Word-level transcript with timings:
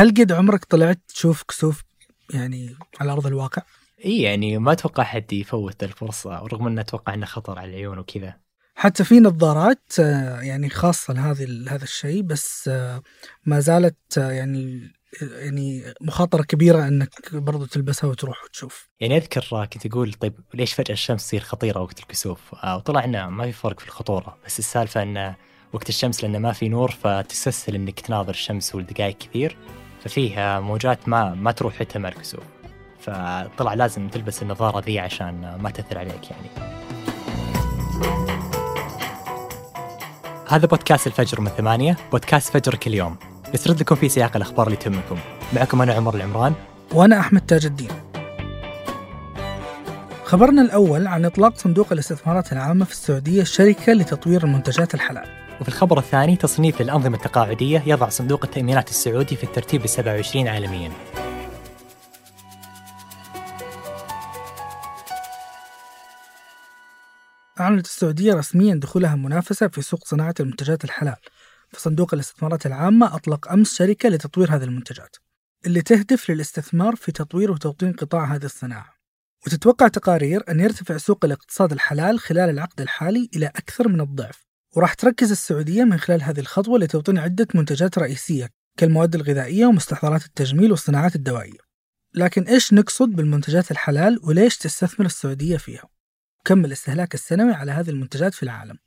هل 0.00 0.08
قد 0.10 0.32
عمرك 0.32 0.64
طلعت 0.64 1.00
تشوف 1.08 1.42
كسوف 1.42 1.82
يعني 2.34 2.76
على 3.00 3.12
أرض 3.12 3.26
الواقع؟ 3.26 3.62
إي 4.04 4.22
يعني 4.22 4.58
ما 4.58 4.72
أتوقع 4.72 5.02
حد 5.02 5.32
يفوت 5.32 5.82
الفرصة 5.82 6.30
رغم 6.38 6.66
إنه 6.66 6.80
أتوقع 6.80 7.14
إنه 7.14 7.26
خطر 7.26 7.58
على 7.58 7.70
العيون 7.70 7.98
وكذا 7.98 8.36
حتى 8.74 9.04
في 9.04 9.20
نظارات 9.20 9.92
آه، 10.00 10.40
يعني 10.40 10.68
خاصة 10.70 11.14
لهذه 11.14 11.64
هذا 11.68 11.84
الشيء 11.84 12.22
بس 12.22 12.68
آه، 12.68 13.02
ما 13.46 13.60
زالت 13.60 14.18
آه، 14.18 14.30
يعني 14.30 14.90
يعني 15.22 15.94
مخاطرة 16.00 16.42
كبيرة 16.42 16.88
إنك 16.88 17.34
برضو 17.34 17.66
تلبسها 17.66 18.10
وتروح 18.10 18.44
وتشوف. 18.44 18.88
يعني 19.00 19.16
أذكر 19.16 19.66
كنت 19.72 19.86
أقول 19.86 20.12
طيب 20.12 20.34
ليش 20.54 20.72
فجأة 20.72 20.94
الشمس 20.94 21.26
تصير 21.26 21.40
خطيرة 21.40 21.80
وقت 21.80 22.00
الكسوف؟ 22.00 22.40
وطلع 22.76 23.04
إنه 23.04 23.30
ما 23.30 23.44
في 23.44 23.52
فرق 23.52 23.80
في 23.80 23.86
الخطورة 23.86 24.38
بس 24.46 24.58
السالفة 24.58 25.02
إنه 25.02 25.36
وقت 25.72 25.88
الشمس 25.88 26.24
لأنه 26.24 26.38
ما 26.38 26.52
في 26.52 26.68
نور 26.68 26.90
فتستسهل 26.90 27.74
إنك 27.74 28.00
تناظر 28.00 28.30
الشمس 28.30 28.74
ولدقائق 28.74 29.18
كثير 29.18 29.56
ففيها 30.04 30.60
موجات 30.60 31.08
ما 31.08 31.34
ما 31.34 31.52
تروح 31.52 31.74
حتى 31.74 31.98
الكسوف. 31.98 32.44
فطلع 33.00 33.74
لازم 33.74 34.08
تلبس 34.08 34.42
النظارة 34.42 34.80
ذي 34.80 34.98
عشان 34.98 35.58
ما 35.60 35.70
تأثر 35.70 35.98
عليك 35.98 36.30
يعني. 36.30 36.48
هذا 40.48 40.66
بودكاست 40.66 41.06
الفجر 41.06 41.40
من 41.40 41.48
ثمانية 41.48 41.96
بودكاست 42.12 42.52
فجر 42.52 42.74
كل 42.74 42.94
يوم. 42.94 43.16
نسرد 43.54 43.80
لكم 43.80 43.94
في 43.94 44.08
سياق 44.08 44.36
الأخبار 44.36 44.66
اللي 44.66 44.76
تهمكم. 44.76 45.18
معكم 45.52 45.82
أنا 45.82 45.94
عمر 45.94 46.14
العمران. 46.14 46.54
وأنا 46.92 47.20
أحمد 47.20 47.40
تاج 47.40 47.66
الدين. 47.66 47.90
خبرنا 50.24 50.62
الأول 50.62 51.06
عن 51.06 51.24
إطلاق 51.24 51.56
صندوق 51.56 51.92
الاستثمارات 51.92 52.52
العامة 52.52 52.84
في 52.84 52.92
السعودية 52.92 53.42
الشركة 53.42 53.92
لتطوير 53.92 54.44
المنتجات 54.44 54.94
الحلال. 54.94 55.39
وفي 55.60 55.68
الخبر 55.68 55.98
الثاني 55.98 56.36
تصنيف 56.36 56.80
الأنظمة 56.80 57.16
التقاعدية 57.16 57.82
يضع 57.86 58.08
صندوق 58.08 58.44
التأمينات 58.44 58.90
السعودي 58.90 59.36
في 59.36 59.44
الترتيب 59.44 59.84
ال 59.84 59.88
27 59.88 60.48
عالمياً. 60.48 60.90
أعلنت 67.60 67.86
السعودية 67.86 68.34
رسميا 68.34 68.74
دخولها 68.74 69.16
منافسة 69.16 69.68
في 69.68 69.82
سوق 69.82 70.04
صناعة 70.04 70.34
المنتجات 70.40 70.84
الحلال. 70.84 71.16
فصندوق 71.70 72.14
الاستثمارات 72.14 72.66
العامة 72.66 73.14
أطلق 73.14 73.52
أمس 73.52 73.74
شركة 73.74 74.08
لتطوير 74.08 74.56
هذه 74.56 74.64
المنتجات 74.64 75.16
اللي 75.66 75.82
تهدف 75.82 76.30
للاستثمار 76.30 76.96
في 76.96 77.12
تطوير 77.12 77.50
وتوطين 77.50 77.92
قطاع 77.92 78.24
هذه 78.24 78.44
الصناعة. 78.44 78.94
وتتوقع 79.46 79.88
تقارير 79.88 80.42
أن 80.48 80.60
يرتفع 80.60 80.96
سوق 80.96 81.24
الاقتصاد 81.24 81.72
الحلال 81.72 82.20
خلال 82.20 82.50
العقد 82.50 82.80
الحالي 82.80 83.30
إلى 83.36 83.46
أكثر 83.46 83.88
من 83.88 84.00
الضعف. 84.00 84.49
وراح 84.76 84.94
تركز 84.94 85.30
السعودية 85.30 85.84
من 85.84 85.98
خلال 85.98 86.22
هذه 86.22 86.40
الخطوة 86.40 86.78
لتوطين 86.78 87.18
عدة 87.18 87.48
منتجات 87.54 87.98
رئيسية 87.98 88.48
كالمواد 88.76 89.14
الغذائية 89.14 89.66
ومستحضرات 89.66 90.24
التجميل 90.24 90.70
والصناعات 90.70 91.16
الدوائية. 91.16 91.58
لكن 92.14 92.42
إيش 92.42 92.72
نقصد 92.72 93.08
بالمنتجات 93.08 93.70
الحلال 93.70 94.20
وليش 94.22 94.58
تستثمر 94.58 95.06
السعودية 95.06 95.56
فيها؟ 95.56 95.84
وكم 96.40 96.64
الاستهلاك 96.64 97.14
السنوي 97.14 97.52
على 97.52 97.72
هذه 97.72 97.90
المنتجات 97.90 98.34
في 98.34 98.42
العالم؟ 98.42 98.78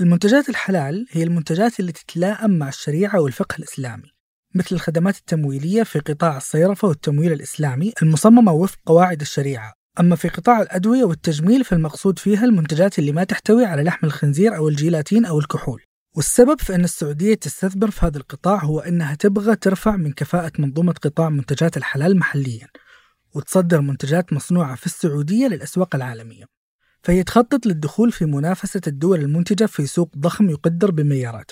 المنتجات 0.00 0.48
الحلال 0.48 1.06
هي 1.10 1.22
المنتجات 1.22 1.80
اللي 1.80 1.92
تتلائم 1.92 2.58
مع 2.58 2.68
الشريعة 2.68 3.20
والفقه 3.20 3.56
الإسلامي 3.58 4.12
مثل 4.54 4.74
الخدمات 4.74 5.16
التمويلية 5.16 5.82
في 5.82 5.98
قطاع 5.98 6.36
الصيرفة 6.36 6.88
والتمويل 6.88 7.32
الإسلامي 7.32 7.92
المصممة 8.02 8.52
وفق 8.52 8.78
قواعد 8.86 9.20
الشريعة. 9.20 9.74
أما 10.00 10.16
في 10.16 10.28
قطاع 10.28 10.62
الأدوية 10.62 11.04
والتجميل 11.04 11.64
فالمقصود 11.64 12.18
فيها 12.18 12.44
المنتجات 12.44 12.98
اللي 12.98 13.12
ما 13.12 13.24
تحتوي 13.24 13.64
على 13.64 13.82
لحم 13.82 14.06
الخنزير 14.06 14.56
أو 14.56 14.68
الجيلاتين 14.68 15.24
أو 15.24 15.38
الكحول. 15.38 15.82
والسبب 16.14 16.60
في 16.60 16.74
أن 16.74 16.84
السعودية 16.84 17.34
تستثمر 17.34 17.90
في 17.90 18.06
هذا 18.06 18.18
القطاع 18.18 18.64
هو 18.64 18.80
أنها 18.80 19.14
تبغى 19.14 19.56
ترفع 19.56 19.96
من 19.96 20.12
كفاءة 20.12 20.52
منظومة 20.58 20.92
قطاع 20.92 21.28
منتجات 21.28 21.76
الحلال 21.76 22.18
محليا 22.18 22.68
وتصدر 23.34 23.80
منتجات 23.80 24.32
مصنوعة 24.32 24.74
في 24.74 24.86
السعودية 24.86 25.46
للأسواق 25.48 25.94
العالمية. 25.94 26.44
فهي 27.02 27.22
تخطط 27.22 27.66
للدخول 27.66 28.12
في 28.12 28.24
منافسة 28.24 28.80
الدول 28.86 29.20
المنتجة 29.20 29.66
في 29.66 29.86
سوق 29.86 30.10
ضخم 30.18 30.50
يقدر 30.50 30.90
بمليارات. 30.90 31.50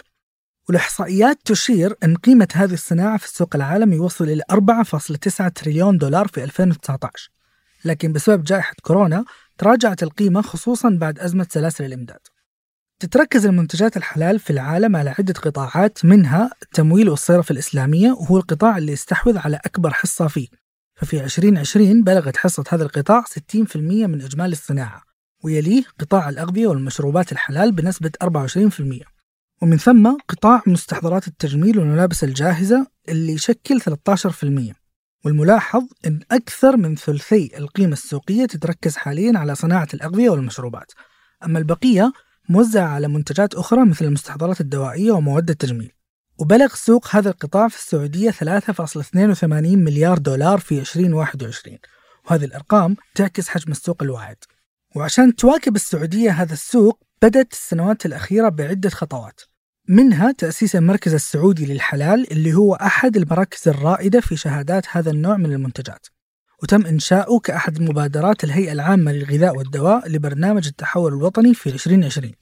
والإحصائيات 0.68 1.38
تشير 1.44 1.94
أن 2.04 2.16
قيمة 2.16 2.48
هذه 2.54 2.74
الصناعة 2.74 3.18
في 3.18 3.24
السوق 3.24 3.56
العالمي 3.56 3.96
يوصل 3.96 4.24
إلى 4.24 4.42
4.9 4.52 5.48
تريليون 5.48 5.98
دولار 5.98 6.28
في 6.28 6.44
2019 6.44 7.33
لكن 7.84 8.12
بسبب 8.12 8.44
جائحة 8.44 8.74
كورونا 8.82 9.24
تراجعت 9.58 10.02
القيمة 10.02 10.42
خصوصا 10.42 10.98
بعد 11.00 11.18
أزمة 11.18 11.46
سلاسل 11.50 11.84
الإمداد. 11.84 12.20
تتركز 13.00 13.46
المنتجات 13.46 13.96
الحلال 13.96 14.38
في 14.38 14.50
العالم 14.50 14.96
على 14.96 15.10
عدة 15.10 15.34
قطاعات 15.34 16.04
منها 16.04 16.50
التمويل 16.62 17.08
والصرف 17.08 17.50
الإسلامية 17.50 18.10
وهو 18.12 18.36
القطاع 18.36 18.78
اللي 18.78 18.92
يستحوذ 18.92 19.38
على 19.38 19.60
أكبر 19.64 19.90
حصة 19.90 20.26
فيه. 20.26 20.48
ففي 20.96 21.24
2020 21.24 22.02
بلغت 22.02 22.36
حصة 22.36 22.64
هذا 22.68 22.84
القطاع 22.84 23.22
60% 23.22 23.76
من 23.76 24.22
إجمالي 24.22 24.52
الصناعة 24.52 25.02
ويليه 25.44 25.84
قطاع 26.00 26.28
الأغذية 26.28 26.66
والمشروبات 26.66 27.32
الحلال 27.32 27.72
بنسبة 27.72 28.10
24% 28.24 29.14
ومن 29.62 29.76
ثم 29.76 30.16
قطاع 30.28 30.62
مستحضرات 30.66 31.28
التجميل 31.28 31.78
والملابس 31.78 32.24
الجاهزة 32.24 32.86
اللي 33.08 33.32
يشكل 33.32 33.80
13% 33.80 34.83
والملاحظ 35.24 35.82
أن 36.06 36.20
أكثر 36.30 36.76
من 36.76 36.96
ثلثي 36.96 37.50
القيمة 37.58 37.92
السوقية 37.92 38.46
تتركز 38.46 38.96
حاليا 38.96 39.38
على 39.38 39.54
صناعة 39.54 39.88
الأغذية 39.94 40.30
والمشروبات. 40.30 40.92
أما 41.44 41.58
البقية 41.58 42.12
موزعة 42.48 42.88
على 42.88 43.08
منتجات 43.08 43.54
أخرى 43.54 43.84
مثل 43.84 44.04
المستحضرات 44.04 44.60
الدوائية 44.60 45.12
ومواد 45.12 45.50
التجميل. 45.50 45.92
وبلغ 46.38 46.74
سوق 46.74 47.08
هذا 47.10 47.30
القطاع 47.30 47.68
في 47.68 47.76
السعودية 47.76 48.30
3.82 48.30 49.44
مليار 49.76 50.18
دولار 50.18 50.58
في 50.58 50.80
2021 50.80 51.78
وهذه 52.26 52.44
الأرقام 52.44 52.96
تعكس 53.14 53.48
حجم 53.48 53.72
السوق 53.72 54.02
الواعد 54.02 54.36
وعشان 54.96 55.34
تواكب 55.36 55.76
السعودية 55.76 56.30
هذا 56.30 56.52
السوق 56.52 57.02
بدأت 57.22 57.52
السنوات 57.52 58.06
الأخيرة 58.06 58.48
بعدة 58.48 58.90
خطوات. 58.90 59.40
منها 59.88 60.32
تأسيس 60.32 60.76
المركز 60.76 61.14
السعودي 61.14 61.66
للحلال 61.66 62.32
اللي 62.32 62.54
هو 62.54 62.74
أحد 62.74 63.16
المراكز 63.16 63.68
الرائدة 63.68 64.20
في 64.20 64.36
شهادات 64.36 64.84
هذا 64.90 65.10
النوع 65.10 65.36
من 65.36 65.52
المنتجات. 65.52 66.06
وتم 66.62 66.86
إنشاؤه 66.86 67.38
كأحد 67.40 67.80
مبادرات 67.80 68.44
الهيئة 68.44 68.72
العامة 68.72 69.12
للغذاء 69.12 69.56
والدواء 69.56 70.08
لبرنامج 70.08 70.66
التحول 70.66 71.12
الوطني 71.12 71.54
في 71.54 71.70
2020 71.70 72.32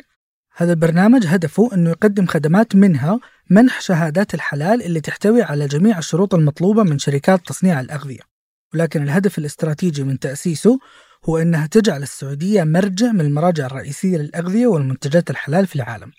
هذا 0.56 0.72
البرنامج 0.72 1.26
هدفه 1.26 1.70
أنه 1.74 1.90
يقدم 1.90 2.26
خدمات 2.26 2.76
منها 2.76 3.20
منح 3.50 3.80
شهادات 3.80 4.34
الحلال 4.34 4.82
اللي 4.82 5.00
تحتوي 5.00 5.42
على 5.42 5.66
جميع 5.66 5.98
الشروط 5.98 6.34
المطلوبة 6.34 6.82
من 6.82 6.98
شركات 6.98 7.46
تصنيع 7.46 7.80
الأغذية. 7.80 8.20
ولكن 8.74 9.02
الهدف 9.02 9.38
الاستراتيجي 9.38 10.04
من 10.04 10.18
تأسيسه 10.18 10.78
هو 11.24 11.38
أنها 11.38 11.66
تجعل 11.66 12.02
السعودية 12.02 12.64
مرجع 12.64 13.12
من 13.12 13.20
المراجع 13.20 13.66
الرئيسية 13.66 14.16
للأغذية 14.16 14.66
والمنتجات 14.66 15.30
الحلال 15.30 15.66
في 15.66 15.76
العالم. 15.76 16.12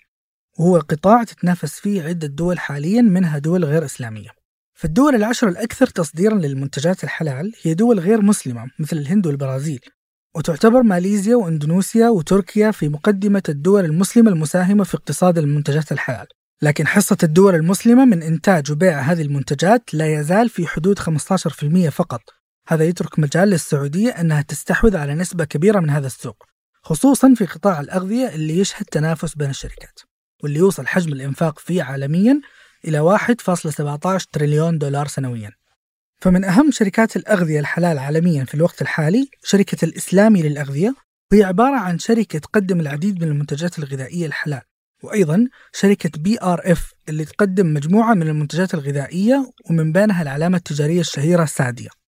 وهو 0.58 0.78
قطاع 0.78 1.24
تتنافس 1.24 1.80
فيه 1.80 2.02
عدة 2.02 2.26
دول 2.26 2.58
حاليا 2.58 3.02
منها 3.02 3.38
دول 3.38 3.64
غير 3.64 3.84
إسلامية. 3.84 4.28
فالدول 4.74 5.14
العشر 5.14 5.48
الأكثر 5.48 5.86
تصديرا 5.86 6.34
للمنتجات 6.34 7.04
الحلال 7.04 7.52
هي 7.62 7.74
دول 7.74 8.00
غير 8.00 8.22
مسلمة 8.22 8.66
مثل 8.78 8.96
الهند 8.96 9.26
والبرازيل. 9.26 9.80
وتعتبر 10.36 10.82
ماليزيا 10.82 11.36
وإندونيسيا 11.36 12.08
وتركيا 12.08 12.70
في 12.70 12.88
مقدمة 12.88 13.42
الدول 13.48 13.84
المسلمة 13.84 14.30
المساهمة 14.30 14.84
في 14.84 14.94
اقتصاد 14.94 15.38
المنتجات 15.38 15.92
الحلال. 15.92 16.26
لكن 16.62 16.86
حصة 16.86 17.18
الدول 17.22 17.54
المسلمة 17.54 18.04
من 18.04 18.22
إنتاج 18.22 18.72
وبيع 18.72 19.00
هذه 19.00 19.22
المنتجات 19.22 19.94
لا 19.94 20.20
يزال 20.20 20.48
في 20.48 20.66
حدود 20.66 20.98
15% 20.98 21.88
فقط. 21.88 22.20
هذا 22.68 22.84
يترك 22.84 23.18
مجال 23.18 23.48
للسعودية 23.48 24.10
أنها 24.10 24.42
تستحوذ 24.42 24.96
على 24.96 25.14
نسبة 25.14 25.44
كبيرة 25.44 25.80
من 25.80 25.90
هذا 25.90 26.06
السوق 26.06 26.44
خصوصا 26.82 27.34
في 27.34 27.46
قطاع 27.46 27.80
الأغذية 27.80 28.28
اللي 28.28 28.58
يشهد 28.58 28.84
تنافس 28.86 29.34
بين 29.34 29.50
الشركات. 29.50 30.00
واللي 30.44 30.58
يوصل 30.58 30.86
حجم 30.86 31.12
الإنفاق 31.12 31.58
فيه 31.58 31.82
عالميا 31.82 32.40
إلى 32.84 33.18
1.17 33.18 34.24
تريليون 34.32 34.78
دولار 34.78 35.06
سنويا. 35.06 35.50
فمن 36.20 36.44
أهم 36.44 36.70
شركات 36.70 37.16
الأغذية 37.16 37.60
الحلال 37.60 37.98
عالميا 37.98 38.44
في 38.44 38.54
الوقت 38.54 38.82
الحالي 38.82 39.28
شركة 39.44 39.84
الإسلامي 39.84 40.42
للأغذية 40.42 40.94
وهي 41.32 41.44
عبارة 41.44 41.76
عن 41.76 41.98
شركة 41.98 42.38
تقدم 42.38 42.80
العديد 42.80 43.24
من 43.24 43.28
المنتجات 43.28 43.78
الغذائية 43.78 44.26
الحلال. 44.26 44.60
وأيضا 45.02 45.48
شركة 45.72 46.10
BRF 46.18 46.92
اللي 47.08 47.24
تقدم 47.24 47.74
مجموعة 47.74 48.14
من 48.14 48.28
المنتجات 48.28 48.74
الغذائية 48.74 49.52
ومن 49.70 49.92
بينها 49.92 50.22
العلامة 50.22 50.56
التجارية 50.56 51.00
الشهيرة 51.00 51.44
سادية. 51.44 52.03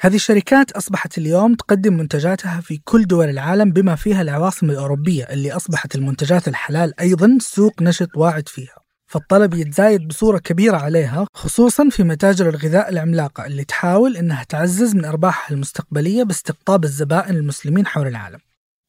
هذه 0.00 0.14
الشركات 0.14 0.72
أصبحت 0.72 1.18
اليوم 1.18 1.54
تقدم 1.54 1.96
منتجاتها 1.96 2.60
في 2.60 2.80
كل 2.84 3.04
دول 3.06 3.28
العالم 3.28 3.70
بما 3.72 3.94
فيها 3.94 4.22
العواصم 4.22 4.70
الأوروبية 4.70 5.24
اللي 5.24 5.52
أصبحت 5.52 5.94
المنتجات 5.94 6.48
الحلال 6.48 7.00
أيضا 7.00 7.38
سوق 7.40 7.82
نشط 7.82 8.08
واعد 8.16 8.48
فيها. 8.48 8.74
فالطلب 9.06 9.54
يتزايد 9.54 10.08
بصورة 10.08 10.38
كبيرة 10.38 10.76
عليها 10.76 11.26
خصوصا 11.34 11.88
في 11.90 12.02
متاجر 12.02 12.48
الغذاء 12.48 12.88
العملاقة 12.88 13.46
اللي 13.46 13.64
تحاول 13.64 14.16
أنها 14.16 14.44
تعزز 14.44 14.94
من 14.94 15.04
أرباحها 15.04 15.54
المستقبلية 15.54 16.22
باستقطاب 16.22 16.84
الزبائن 16.84 17.36
المسلمين 17.36 17.86
حول 17.86 18.06
العالم. 18.06 18.38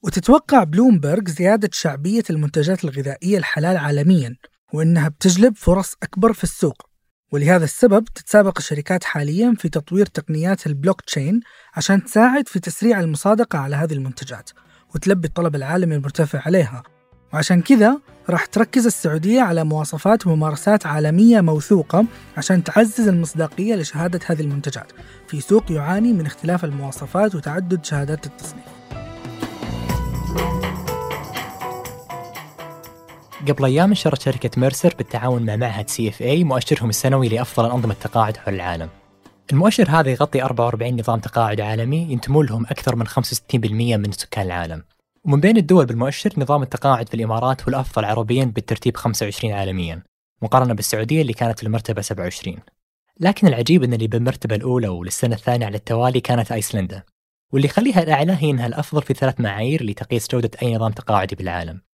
وتتوقع 0.03 0.63
بلومبرج 0.63 1.29
زيادة 1.29 1.69
شعبية 1.73 2.23
المنتجات 2.29 2.83
الغذائية 2.83 3.37
الحلال 3.37 3.77
عالميا 3.77 4.35
وأنها 4.73 5.07
بتجلب 5.09 5.55
فرص 5.57 5.93
أكبر 6.03 6.33
في 6.33 6.43
السوق. 6.43 6.94
ولهذا 7.35 7.63
السبب 7.63 8.05
تتسابق 8.05 8.57
الشركات 8.57 9.03
حاليا 9.03 9.55
في 9.59 9.69
تطوير 9.69 10.05
تقنيات 10.05 10.67
البلوك 10.67 11.01
تشين 11.01 11.39
عشان 11.73 12.03
تساعد 12.03 12.47
في 12.47 12.59
تسريع 12.59 12.99
المصادقة 12.99 13.59
على 13.59 13.75
هذه 13.75 13.93
المنتجات 13.93 14.49
وتلبي 14.95 15.27
الطلب 15.27 15.55
العالمي 15.55 15.95
المرتفع 15.95 16.41
عليها. 16.45 16.83
وعشان 17.33 17.61
كذا 17.61 17.99
راح 18.29 18.45
تركز 18.45 18.85
السعودية 18.85 19.41
على 19.41 19.63
مواصفات 19.63 20.27
وممارسات 20.27 20.85
عالمية 20.85 21.41
موثوقة 21.41 22.05
عشان 22.37 22.63
تعزز 22.63 23.07
المصداقية 23.07 23.75
لشهادة 23.75 24.19
هذه 24.25 24.41
المنتجات. 24.41 24.91
في 25.27 25.41
سوق 25.41 25.71
يعاني 25.71 26.13
من 26.13 26.25
اختلاف 26.25 26.65
المواصفات 26.65 27.35
وتعدد 27.35 27.85
شهادات 27.85 28.25
التصنيف. 28.25 28.74
قبل 33.51 33.65
أيام 33.65 33.91
نشرت 33.91 34.21
شركة 34.21 34.49
ميرسر 34.57 34.93
بالتعاون 34.97 35.45
مع 35.45 35.55
معهد 35.55 35.89
CFA 35.89 36.43
مؤشرهم 36.43 36.89
السنوي 36.89 37.29
لأفضل 37.29 37.71
أنظمة 37.71 37.93
التقاعد 37.93 38.37
حول 38.37 38.53
العالم. 38.53 38.89
المؤشر 39.51 39.89
هذا 39.89 40.09
يغطي 40.09 40.43
44 40.43 40.99
نظام 40.99 41.19
تقاعد 41.19 41.61
عالمي 41.61 41.97
ينتمون 41.97 42.45
لهم 42.45 42.65
أكثر 42.65 42.95
من 42.95 43.07
65% 43.07 43.97
من 43.97 44.11
سكان 44.11 44.45
العالم. 44.45 44.83
ومن 45.25 45.39
بين 45.39 45.57
الدول 45.57 45.85
بالمؤشر 45.85 46.29
نظام 46.37 46.63
التقاعد 46.63 47.09
في 47.09 47.13
الإمارات 47.13 47.61
هو 47.61 47.67
الأفضل 47.67 48.05
عربيا 48.05 48.45
بالترتيب 48.45 48.97
25 48.97 49.53
عالميا 49.53 50.03
مقارنة 50.41 50.73
بالسعودية 50.73 51.21
اللي 51.21 51.33
كانت 51.33 51.59
في 51.59 51.65
المرتبه 51.65 52.01
27. 52.01 52.57
لكن 53.19 53.47
العجيب 53.47 53.83
إن 53.83 53.93
اللي 53.93 54.07
بالمرتبة 54.07 54.55
الأولى 54.55 54.87
وللسنة 54.87 55.35
الثانية 55.35 55.65
على 55.65 55.77
التوالي 55.77 56.19
كانت 56.19 56.51
أيسلندا. 56.51 57.03
واللي 57.53 57.67
يخليها 57.67 58.03
الأعلى 58.03 58.37
هي 58.39 58.49
إنها 58.49 58.67
الأفضل 58.67 59.01
في 59.01 59.13
ثلاث 59.13 59.41
معايير 59.41 59.83
لتقييس 59.83 60.27
جودة 60.31 60.51
أي 60.61 60.75
نظام 60.75 60.91
تقاعدي 60.91 61.35
بالعالم. 61.35 61.84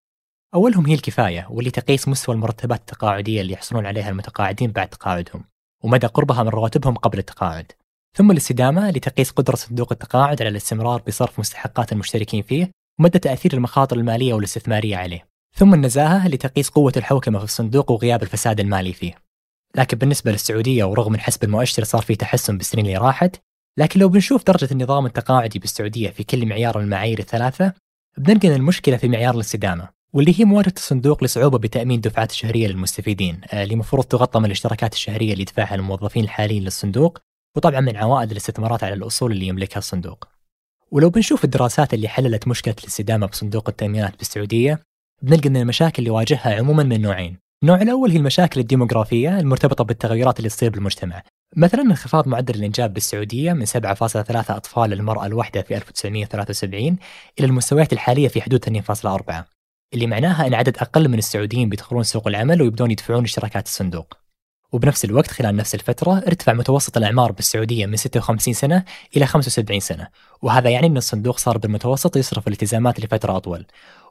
أولهم 0.56 0.86
هي 0.86 0.94
الكفاية 0.94 1.48
واللي 1.50 1.72
تقيس 1.72 2.08
مستوى 2.08 2.36
المرتبات 2.36 2.80
التقاعدية 2.80 3.42
اللي 3.42 3.54
يحصلون 3.54 3.86
عليها 3.86 4.10
المتقاعدين 4.10 4.72
بعد 4.72 4.88
تقاعدهم 4.88 5.44
ومدى 5.84 6.08
قربها 6.08 6.44
من 6.44 6.50
رواتبهم 6.50 6.96
قبل 6.96 7.20
التقاعد. 7.20 7.72
ثم 8.18 8.32
الاستدامة 8.32 8.92
لتقيس 8.92 9.32
قدرة 9.32 9.56
صندوق 9.56 9.92
التقاعد 9.92 10.42
على 10.42 10.50
الاستمرار 10.50 11.02
بصرف 11.08 11.40
مستحقات 11.40 11.92
المشتركين 11.92 12.44
فيه 12.44 12.72
ومدى 13.00 13.20
تأثير 13.20 13.54
المخاطر 13.54 13.98
المالية 13.98 14.34
والاستثمارية 14.34 14.98
عليه. 14.98 15.28
ثم 15.56 15.74
النزاهة 15.74 16.28
لتقيس 16.28 16.70
قوة 16.70 16.94
الحوكمة 16.98 17.40
في 17.40 17.46
الصندوق 17.46 17.92
وغياب 17.92 18.24
الفساد 18.24 18.60
المالي 18.60 18.94
فيه. 18.94 19.16
لكن 19.76 19.98
بالنسبة 19.98 20.32
للسعودية 20.32 20.84
ورغم 20.84 21.12
من 21.12 21.20
حسب 21.20 21.44
المؤشر 21.44 21.84
صار 21.84 22.02
في 22.02 22.16
تحسن 22.16 22.58
بالسنين 22.58 22.86
اللي 22.86 22.98
راحت 22.98 23.36
لكن 23.78 24.00
لو 24.00 24.10
بنشوف 24.10 24.44
درجة 24.44 24.68
النظام 24.72 25.06
التقاعدي 25.06 25.60
بالسعودية 25.60 26.10
في 26.10 26.24
كل 26.24 26.46
معيار 26.46 26.78
من 26.78 26.84
المعايير 26.84 27.20
الثلاثة 27.20 27.74
بنلقى 28.18 28.56
المشكلة 28.56 28.98
في 28.98 29.08
معيار 29.08 29.36
الاستدامة. 29.36 30.01
واللي 30.14 30.40
هي 30.40 30.46
مواجهة 30.46 30.74
الصندوق 30.78 31.24
لصعوبة 31.24 31.58
بتأمين 31.58 31.96
الدفعات 31.96 32.32
الشهرية 32.32 32.68
للمستفيدين 32.68 33.42
آه، 33.54 33.64
اللي 33.64 33.74
المفروض 33.74 34.04
تغطى 34.04 34.40
من 34.40 34.46
الاشتراكات 34.46 34.94
الشهرية 34.94 35.32
اللي 35.32 35.42
يدفعها 35.42 35.76
الموظفين 35.76 36.24
الحاليين 36.24 36.64
للصندوق 36.64 37.20
وطبعا 37.56 37.80
من 37.80 37.98
عوائد 37.98 38.32
الاستثمارات 38.32 38.84
على 38.84 38.94
الأصول 38.94 39.32
اللي 39.32 39.48
يملكها 39.48 39.78
الصندوق. 39.78 40.28
ولو 40.92 41.10
بنشوف 41.10 41.44
الدراسات 41.44 41.94
اللي 41.94 42.08
حللت 42.08 42.48
مشكلة 42.48 42.76
الاستدامة 42.80 43.28
بصندوق 43.28 43.70
التأمينات 43.70 44.18
بالسعودية 44.18 44.84
بنلقى 45.22 45.50
أن 45.50 45.58
المشاكل 45.58 45.96
اللي 46.00 46.08
يواجهها 46.08 46.56
عموما 46.56 46.84
من 46.84 47.02
نوعين. 47.02 47.38
النوع 47.64 47.82
الأول 47.82 48.12
هي 48.12 48.18
المشاكل 48.18 48.60
الديموغرافية 48.60 49.40
المرتبطة 49.40 49.84
بالتغيرات 49.84 50.38
اللي 50.38 50.50
تصير 50.50 50.70
بالمجتمع. 50.70 51.24
مثلا 51.56 51.82
انخفاض 51.82 52.28
معدل 52.28 52.56
الإنجاب 52.56 52.94
بالسعودية 52.94 53.54
من 53.54 53.66
7.3 53.66 54.52
أطفال 54.52 54.90
للمرأة 54.90 55.26
الواحدة 55.26 55.62
في 55.62 55.76
1973 55.76 56.98
إلى 57.40 57.48
المستويات 57.48 57.94
الحالية 57.94 58.28
في 58.28 58.42
حدود 58.42 58.66
2.4 58.66 59.61
اللي 59.94 60.08
معناها 60.08 60.48
أن 60.48 60.54
عدد 60.54 60.78
أقل 60.78 61.10
من 61.10 61.18
السعوديين 61.18 61.70
بيدخلون 61.70 62.04
سوق 62.04 62.28
العمل 62.28 62.62
ويبدون 62.62 62.92
يدفعون 62.92 63.24
اشتراكات 63.24 63.66
الصندوق. 63.66 64.18
وبنفس 64.72 65.06
الوقت 65.06 65.32
خلال 65.32 65.56
نفس 65.56 65.76
الفترة 65.76 66.18
ارتفع 66.18 66.54
متوسط 66.54 66.98
الأعمار 66.98 67.32
بالسعودية 67.32 67.86
من 67.86 67.96
56 67.96 68.54
سنة 68.54 68.84
إلى 69.18 69.26
75 69.26 69.80
سنة 69.80 70.08
وهذا 70.42 70.70
يعني 70.70 70.88
أن 70.88 70.98
الصندوق 70.98 71.38
صار 71.38 71.58
بالمتوسط 71.58 72.18
يصرف 72.18 72.48
الالتزامات 72.48 73.00
لفترة 73.00 73.38
أطول. 73.38 73.66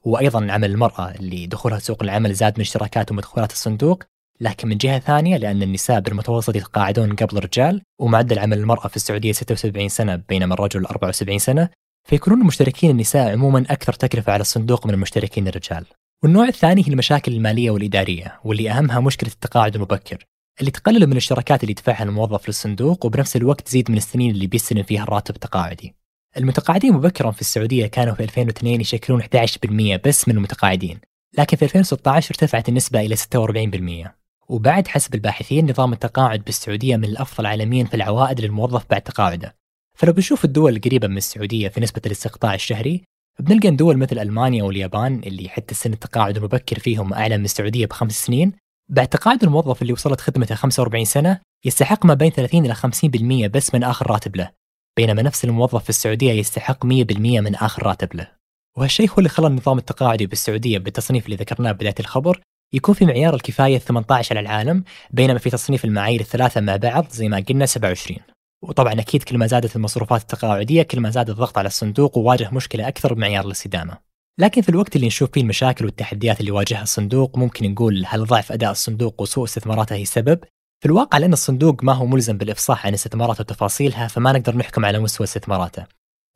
وأيضا 0.04 0.52
عمل 0.52 0.70
المرأة 0.70 1.10
اللي 1.10 1.46
دخولها 1.46 1.78
سوق 1.78 2.02
العمل 2.02 2.34
زاد 2.34 2.52
من 2.56 2.60
اشتراكات 2.60 3.10
ومدخولات 3.12 3.52
الصندوق 3.52 4.02
لكن 4.40 4.68
من 4.68 4.76
جهة 4.76 4.98
ثانية 4.98 5.36
لأن 5.36 5.62
النساء 5.62 6.00
بالمتوسط 6.00 6.56
يتقاعدون 6.56 7.16
قبل 7.16 7.38
الرجال 7.38 7.82
ومعدل 7.98 8.38
عمل 8.38 8.58
المرأة 8.58 8.88
في 8.88 8.96
السعودية 8.96 9.32
76 9.32 9.88
سنة 9.88 10.16
بينما 10.16 10.54
الرجل 10.54 10.86
74 10.86 11.38
سنة 11.38 11.68
فيكونون 12.04 12.40
المشتركين 12.40 12.90
النساء 12.90 13.32
عموما 13.32 13.64
أكثر 13.70 13.92
تكلفة 13.92 14.32
على 14.32 14.40
الصندوق 14.40 14.86
من 14.86 14.94
المشتركين 14.94 15.48
الرجال. 15.48 15.86
والنوع 16.22 16.48
الثاني 16.48 16.82
هي 16.82 16.92
المشاكل 16.92 17.32
المالية 17.32 17.70
والإدارية 17.70 18.40
واللي 18.44 18.70
أهمها 18.70 19.00
مشكلة 19.00 19.30
التقاعد 19.30 19.74
المبكر. 19.74 20.26
اللي 20.60 20.70
تقلل 20.70 21.06
من 21.06 21.12
الاشتراكات 21.12 21.62
اللي 21.62 21.70
يدفعها 21.70 22.02
الموظف 22.02 22.48
للصندوق 22.48 23.06
وبنفس 23.06 23.36
الوقت 23.36 23.60
تزيد 23.60 23.90
من 23.90 23.96
السنين 23.96 24.30
اللي 24.30 24.46
بيستلم 24.46 24.82
فيها 24.82 25.02
الراتب 25.02 25.34
التقاعدي. 25.34 25.94
المتقاعدين 26.36 26.92
مبكرا 26.92 27.30
في 27.30 27.40
السعودية 27.40 27.86
كانوا 27.86 28.14
في 28.14 28.22
2002 28.22 28.80
يشكلون 28.80 29.22
11% 29.22 30.00
بس 30.06 30.28
من 30.28 30.36
المتقاعدين 30.36 31.00
لكن 31.38 31.56
في 31.56 31.64
2016 31.64 32.30
ارتفعت 32.30 32.68
النسبة 32.68 33.00
إلى 33.00 33.16
46% 33.16 34.10
وبعد 34.48 34.88
حسب 34.88 35.14
الباحثين 35.14 35.70
نظام 35.70 35.92
التقاعد 35.92 36.44
بالسعودية 36.44 36.96
من 36.96 37.04
الأفضل 37.04 37.46
عالميا 37.46 37.84
في 37.84 37.94
العوائد 37.94 38.40
للموظف 38.40 38.86
بعد 38.90 39.02
تقاعده. 39.02 39.59
فلو 40.00 40.12
بنشوف 40.12 40.44
الدول 40.44 40.76
القريبة 40.76 41.08
من 41.08 41.16
السعودية 41.16 41.68
في 41.68 41.80
نسبة 41.80 42.00
الاستقطاع 42.06 42.54
الشهري 42.54 43.02
بنلقى 43.40 43.68
ان 43.68 43.76
دول 43.76 43.96
مثل 43.96 44.18
ألمانيا 44.18 44.64
واليابان 44.64 45.20
اللي 45.26 45.48
حتى 45.48 45.74
سن 45.74 45.92
التقاعد 45.92 46.36
المبكر 46.36 46.78
فيهم 46.78 47.14
أعلى 47.14 47.38
من 47.38 47.44
السعودية 47.44 47.86
بخمس 47.86 48.26
سنين 48.26 48.52
بعد 48.90 49.08
تقاعد 49.08 49.44
الموظف 49.44 49.82
اللي 49.82 49.92
وصلت 49.92 50.20
خدمته 50.20 50.54
45 50.54 51.04
سنة 51.04 51.40
يستحق 51.64 52.06
ما 52.06 52.14
بين 52.14 52.30
30 52.30 52.64
إلى 52.64 52.74
50% 52.74 53.50
بس 53.50 53.74
من 53.74 53.84
آخر 53.84 54.10
راتب 54.10 54.36
له 54.36 54.50
بينما 54.96 55.22
نفس 55.22 55.44
الموظف 55.44 55.82
في 55.82 55.90
السعودية 55.90 56.32
يستحق 56.32 56.86
100% 56.86 56.88
من 57.18 57.54
آخر 57.54 57.86
راتب 57.86 58.14
له 58.14 58.30
وهالشيء 58.78 59.10
هو 59.10 59.14
اللي 59.18 59.28
خلى 59.28 59.46
النظام 59.46 59.78
التقاعدي 59.78 60.26
بالسعودية 60.26 60.78
بالتصنيف 60.78 61.24
اللي 61.24 61.36
ذكرناه 61.36 61.72
بدايه 61.72 61.94
الخبر 62.00 62.40
يكون 62.72 62.94
في 62.94 63.04
معيار 63.04 63.34
الكفاية 63.34 63.78
18 63.78 64.38
على 64.38 64.46
العالم 64.46 64.84
بينما 65.10 65.38
في 65.38 65.50
تصنيف 65.50 65.84
المعايير 65.84 66.20
الثلاثة 66.20 66.60
مع 66.60 66.76
بعض 66.76 67.08
زي 67.10 67.28
ما 67.28 67.44
قلنا 67.48 67.66
27 67.66 68.18
وطبعا 68.62 68.92
أكيد 68.92 69.22
كل 69.22 69.38
ما 69.38 69.46
زادت 69.46 69.76
المصروفات 69.76 70.20
التقاعدية 70.20 70.82
كل 70.82 71.00
ما 71.00 71.10
زاد 71.10 71.30
الضغط 71.30 71.58
على 71.58 71.66
الصندوق 71.66 72.18
وواجه 72.18 72.50
مشكلة 72.52 72.88
أكثر 72.88 73.14
بمعيار 73.14 73.46
الاستدامة. 73.46 73.98
لكن 74.38 74.62
في 74.62 74.68
الوقت 74.68 74.96
اللي 74.96 75.06
نشوف 75.06 75.30
فيه 75.32 75.40
المشاكل 75.40 75.84
والتحديات 75.84 76.40
اللي 76.40 76.48
يواجهها 76.48 76.82
الصندوق 76.82 77.38
ممكن 77.38 77.72
نقول 77.72 78.04
هل 78.06 78.24
ضعف 78.24 78.52
أداء 78.52 78.70
الصندوق 78.70 79.22
وسوء 79.22 79.44
استثماراته 79.44 79.96
هي 79.96 80.02
السبب؟ 80.02 80.38
في 80.80 80.86
الواقع 80.86 81.18
لأن 81.18 81.32
الصندوق 81.32 81.84
ما 81.84 81.92
هو 81.92 82.06
ملزم 82.06 82.38
بالإفصاح 82.38 82.86
عن 82.86 82.94
استثماراته 82.94 83.40
وتفاصيلها 83.40 84.08
فما 84.08 84.32
نقدر 84.32 84.56
نحكم 84.56 84.84
على 84.84 84.98
مستوى 84.98 85.24
استثماراته. 85.24 85.86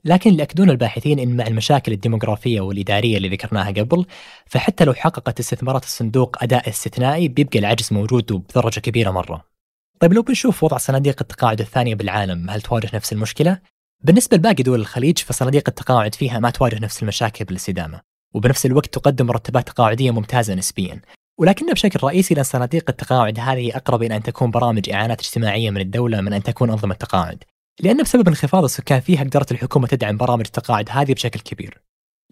لكن 0.05 0.31
اللي 0.31 0.43
اكدون 0.43 0.71
الباحثين 0.71 1.19
إن 1.19 1.37
مع 1.37 1.47
المشاكل 1.47 1.93
الديموغرافية 1.93 2.61
والإدارية 2.61 3.17
اللي 3.17 3.29
ذكرناها 3.29 3.71
قبل 3.71 4.07
فحتى 4.47 4.85
لو 4.85 4.95
حققت 4.95 5.41
استثمارات 5.41 5.85
الصندوق 5.85 6.43
أداء 6.43 6.69
استثنائي 6.69 7.29
بيبقى 7.29 7.59
العجز 7.59 7.93
موجود 7.93 8.33
وبدرجه 8.33 8.81
كبيرة 8.81 9.11
مرة. 9.11 9.54
طيب 10.01 10.13
لو 10.13 10.23
بنشوف 10.23 10.65
وضع 10.65 10.77
صناديق 10.77 11.17
التقاعد 11.21 11.61
الثانية 11.61 11.95
بالعالم 11.95 12.51
هل 12.51 12.61
تواجه 12.61 12.91
نفس 12.95 13.13
المشكلة؟ 13.13 13.59
بالنسبة 14.01 14.37
لباقي 14.37 14.63
دول 14.63 14.81
الخليج 14.81 15.19
فصناديق 15.19 15.69
التقاعد 15.69 16.15
فيها 16.15 16.39
ما 16.39 16.51
تواجه 16.51 16.79
نفس 16.79 17.03
المشاكل 17.03 17.45
بالاستدامة 17.45 18.01
وبنفس 18.35 18.67
الوقت 18.67 18.95
تقدم 18.95 19.27
مرتبات 19.27 19.69
تقاعدية 19.69 20.11
ممتازة 20.11 20.55
نسبيا. 20.55 21.01
ولكنها 21.39 21.73
بشكل 21.73 22.01
رئيسي 22.07 22.35
لأن 22.35 22.45
صناديق 22.45 22.91
التقاعد 22.91 23.41
هذه 23.41 23.77
أقرب 23.77 24.03
إلى 24.03 24.17
أن 24.17 24.23
تكون 24.23 24.51
برامج 24.51 24.91
إعانات 24.91 25.21
اجتماعية 25.21 25.71
من 25.71 25.81
الدولة 25.81 26.21
من 26.21 26.33
أن 26.33 26.43
تكون 26.43 26.71
أنظمة 26.71 26.95
تقاعد. 26.95 27.45
لأن 27.81 28.03
بسبب 28.03 28.29
انخفاض 28.29 28.65
السكان 28.65 29.01
فيها 29.01 29.25
قدرت 29.25 29.53
الحكومة 29.53 29.87
تدعم 29.87 30.17
برامج 30.17 30.45
التقاعد 30.47 30.89
هذه 30.91 31.13
بشكل 31.13 31.41
كبير. 31.41 31.83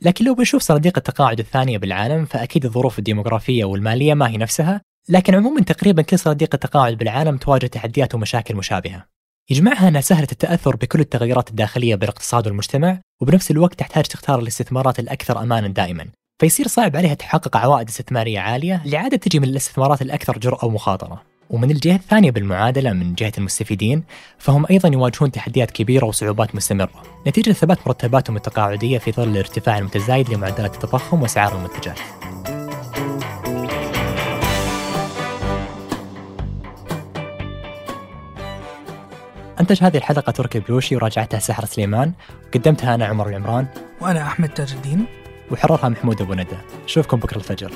لكن 0.02 0.25
لو 0.25 0.35
بنشوف 0.35 0.62
صناديق 0.62 0.99
التقاعد 0.99 1.38
الثانية 1.38 1.78
بالعالم 1.78 2.25
فأكيد 2.25 2.64
الظروف 2.64 2.99
الديموغرافية 2.99 3.64
والمالية 3.64 4.14
ما 4.14 4.28
هي 4.28 4.37
نفسها. 4.37 4.81
لكن 5.09 5.35
عموما 5.35 5.61
تقريبا 5.61 6.02
كل 6.02 6.18
صناديق 6.18 6.50
التقاعد 6.54 6.99
بالعالم 6.99 7.37
تواجه 7.37 7.66
تحديات 7.66 8.14
ومشاكل 8.14 8.56
مشابهة. 8.56 9.06
يجمعها 9.50 9.88
أنها 9.88 10.00
سهلة 10.00 10.28
التأثر 10.32 10.76
بكل 10.76 11.00
التغيرات 11.00 11.50
الداخلية 11.50 11.94
بالاقتصاد 11.94 12.47
والمجتمع 12.47 12.99
وبنفس 13.21 13.50
الوقت 13.50 13.78
تحتاج 13.78 14.04
تختار 14.04 14.38
الاستثمارات 14.38 14.99
الأكثر 14.99 15.42
أمانا 15.42 15.68
دائما. 15.68 16.06
فيصير 16.40 16.68
صعب 16.68 16.97
عليها 16.97 17.14
تحقق 17.14 17.56
عوائد 17.56 17.88
استثمارية 17.88 18.40
عالية 18.40 18.82
اللي 18.85 18.97
عادة 18.97 19.16
تجي 19.16 19.40
من 19.40 19.49
الاستثمارات 19.49 20.02
الأكثر 20.02 20.38
جرأة 20.38 20.64
ومخاطرة. 20.64 21.23
ومن 21.50 21.71
الجهة 21.71 21.97
الثانية 21.97 22.30
بالمعادلة 22.30 22.92
من 22.92 23.14
جهة 23.14 23.32
المستفيدين 23.38 24.04
فهم 24.38 24.66
أيضا 24.71 24.88
يواجهون 24.88 25.32
تحديات 25.32 25.71
كبيرة 25.71 26.04
وصعوبات 26.04 26.54
مستمرة. 26.54 27.02
نتيجة 27.26 27.52
ثبات 27.52 27.78
مرتباتهم 27.87 28.37
التقاعدية 28.37 28.99
في 28.99 29.12
ظل 29.12 29.28
الارتفاع 29.28 29.78
المتزايد 29.78 30.30
لمعدلات 30.30 30.75
التضخم 30.75 31.23
وأسعار 31.23 31.56
المنتجات. 31.56 31.99
أنتج 39.62 39.85
هذه 39.85 39.97
الحلقة 39.97 40.33
تركي 40.33 40.61
بلوشي 40.61 40.97
وراجعتها 40.97 41.40
سحر 41.40 41.64
سليمان 41.64 42.12
وقدمتها 42.47 42.95
أنا 42.95 43.07
عمر 43.07 43.28
العمران 43.28 43.66
وأنا 44.00 44.23
أحمد 44.23 44.49
تاج 44.49 44.73
الدين. 44.73 45.07
وحررها 45.50 45.88
محمود 45.88 46.23
أبو 46.23 46.35
ندى. 46.35 46.57
أشوفكم 46.85 47.16
بكرة 47.16 47.37
الفجر. 47.37 47.73